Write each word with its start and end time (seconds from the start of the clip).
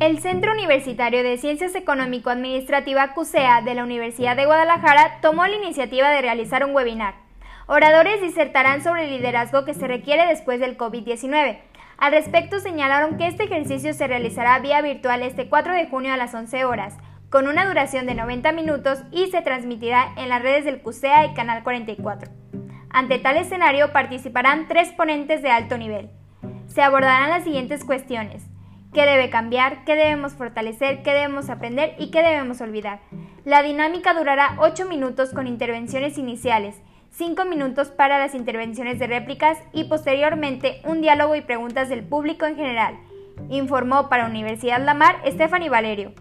El 0.00 0.18
Centro 0.20 0.52
Universitario 0.52 1.22
de 1.22 1.36
Ciencias 1.36 1.74
Económico-Administrativa 1.74 3.12
CUSEA 3.12 3.60
de 3.60 3.74
la 3.74 3.84
Universidad 3.84 4.34
de 4.34 4.46
Guadalajara 4.46 5.18
tomó 5.20 5.46
la 5.46 5.54
iniciativa 5.54 6.08
de 6.08 6.22
realizar 6.22 6.64
un 6.64 6.74
webinar. 6.74 7.16
Oradores 7.66 8.22
disertarán 8.22 8.82
sobre 8.82 9.04
el 9.04 9.10
liderazgo 9.10 9.66
que 9.66 9.74
se 9.74 9.86
requiere 9.86 10.26
después 10.26 10.58
del 10.58 10.78
COVID-19. 10.78 11.58
Al 11.98 12.12
respecto 12.12 12.60
señalaron 12.60 13.18
que 13.18 13.26
este 13.26 13.44
ejercicio 13.44 13.92
se 13.92 14.06
realizará 14.06 14.58
vía 14.60 14.80
virtual 14.80 15.20
este 15.20 15.50
4 15.50 15.74
de 15.74 15.86
junio 15.88 16.14
a 16.14 16.16
las 16.16 16.32
11 16.32 16.64
horas, 16.64 16.96
con 17.28 17.46
una 17.46 17.66
duración 17.66 18.06
de 18.06 18.14
90 18.14 18.52
minutos 18.52 19.00
y 19.10 19.26
se 19.26 19.42
transmitirá 19.42 20.14
en 20.16 20.30
las 20.30 20.40
redes 20.40 20.64
del 20.64 20.80
CUSEA 20.80 21.26
y 21.26 21.34
Canal 21.34 21.62
44. 21.62 22.32
Ante 22.88 23.18
tal 23.18 23.36
escenario 23.36 23.92
participarán 23.92 24.66
tres 24.66 24.88
ponentes 24.92 25.42
de 25.42 25.50
alto 25.50 25.76
nivel. 25.76 26.08
Se 26.68 26.80
abordarán 26.80 27.28
las 27.28 27.44
siguientes 27.44 27.84
cuestiones 27.84 28.49
qué 28.92 29.06
debe 29.06 29.30
cambiar, 29.30 29.84
qué 29.84 29.94
debemos 29.94 30.34
fortalecer, 30.34 31.02
qué 31.02 31.12
debemos 31.12 31.50
aprender 31.50 31.94
y 31.98 32.10
qué 32.10 32.22
debemos 32.22 32.60
olvidar. 32.60 33.00
La 33.44 33.62
dinámica 33.62 34.14
durará 34.14 34.56
8 34.58 34.86
minutos 34.86 35.30
con 35.30 35.46
intervenciones 35.46 36.18
iniciales, 36.18 36.80
5 37.10 37.44
minutos 37.44 37.88
para 37.88 38.18
las 38.18 38.34
intervenciones 38.34 38.98
de 38.98 39.06
réplicas 39.06 39.58
y 39.72 39.84
posteriormente 39.84 40.80
un 40.84 41.00
diálogo 41.00 41.34
y 41.36 41.40
preguntas 41.40 41.88
del 41.88 42.04
público 42.04 42.46
en 42.46 42.56
general, 42.56 42.98
informó 43.48 44.08
para 44.08 44.26
Universidad 44.26 44.82
Lamar 44.84 45.20
Stephanie 45.26 45.70
Valerio. 45.70 46.12